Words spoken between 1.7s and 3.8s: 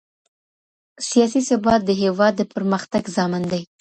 د هېواد د پرمختګ ضامن دی.